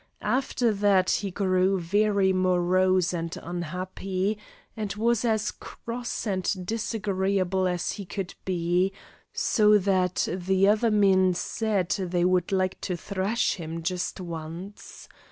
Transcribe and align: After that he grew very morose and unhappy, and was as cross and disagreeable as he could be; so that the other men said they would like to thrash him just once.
After 0.23 0.73
that 0.73 1.11
he 1.11 1.29
grew 1.29 1.79
very 1.79 2.33
morose 2.33 3.13
and 3.13 3.37
unhappy, 3.43 4.39
and 4.75 4.91
was 4.95 5.23
as 5.23 5.51
cross 5.51 6.25
and 6.25 6.65
disagreeable 6.65 7.67
as 7.67 7.91
he 7.91 8.05
could 8.05 8.33
be; 8.43 8.93
so 9.31 9.77
that 9.77 10.27
the 10.31 10.67
other 10.67 10.89
men 10.89 11.35
said 11.35 11.89
they 11.89 12.25
would 12.25 12.51
like 12.51 12.81
to 12.81 12.97
thrash 12.97 13.57
him 13.57 13.83
just 13.83 14.19
once. 14.19 15.07